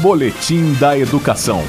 [0.00, 1.60] Boletim da Educação.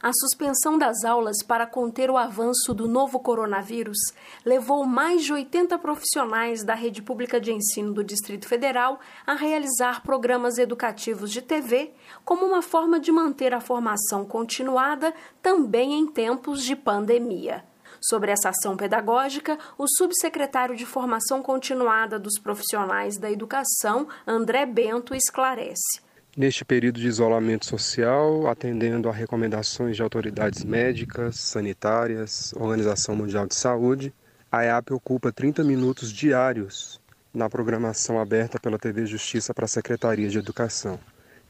[0.00, 3.98] A suspensão das aulas para conter o avanço do novo coronavírus
[4.46, 10.02] levou mais de 80 profissionais da rede pública de ensino do Distrito Federal a realizar
[10.02, 11.92] programas educativos de TV
[12.24, 15.12] como uma forma de manter a formação continuada
[15.42, 17.62] também em tempos de pandemia.
[18.06, 25.14] Sobre essa ação pedagógica, o subsecretário de Formação Continuada dos Profissionais da Educação, André Bento,
[25.14, 26.02] esclarece.
[26.36, 33.54] Neste período de isolamento social, atendendo a recomendações de autoridades médicas, sanitárias, Organização Mundial de
[33.54, 34.12] Saúde,
[34.52, 37.00] a EAP ocupa 30 minutos diários
[37.32, 41.00] na programação aberta pela TV Justiça para a Secretaria de Educação.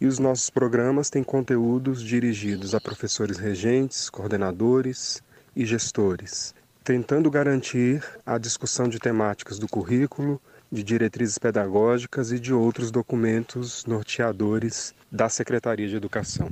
[0.01, 5.21] E os nossos programas têm conteúdos dirigidos a professores regentes, coordenadores
[5.57, 10.41] e gestores, tentando garantir a discussão de temáticas do currículo,
[10.71, 16.51] de diretrizes pedagógicas e de outros documentos norteadores da Secretaria de Educação.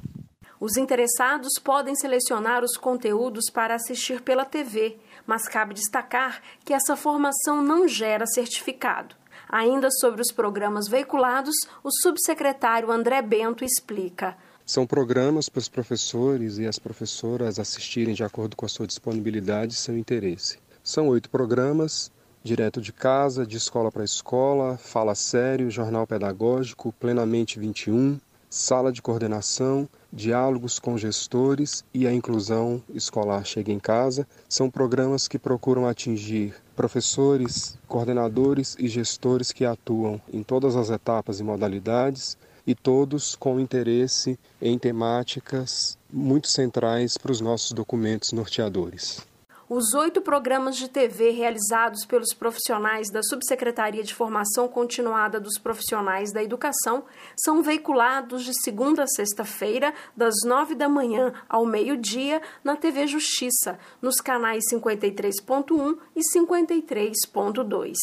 [0.61, 4.97] Os interessados podem selecionar os conteúdos para assistir pela TV,
[5.27, 9.17] mas cabe destacar que essa formação não gera certificado.
[9.49, 14.37] Ainda sobre os programas veiculados, o subsecretário André Bento explica.
[14.65, 19.75] São programas para os professores e as professoras assistirem de acordo com a sua disponibilidade
[19.75, 20.59] e seu interesse.
[20.85, 22.13] São oito programas,
[22.45, 29.03] direto de casa, de escola para escola, fala sério, jornal pedagógico, plenamente 21, sala de
[29.03, 34.27] coordenação, diálogos com gestores e a inclusão escolar chega em casa.
[34.49, 41.41] São programas que procuram atingir professores, coordenadores e gestores que atuam em todas as etapas
[41.41, 49.27] e modalidades e todos com interesse em temáticas muito centrais para os nossos documentos norteadores.
[49.75, 56.31] Os oito programas de TV realizados pelos profissionais da Subsecretaria de Formação Continuada dos Profissionais
[56.31, 62.77] da Educação são veiculados de segunda a sexta-feira, das nove da manhã ao meio-dia, na
[62.77, 67.95] TV Justiça, nos canais 53.1 e 53.2.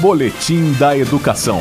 [0.00, 1.60] Boletim da Educação.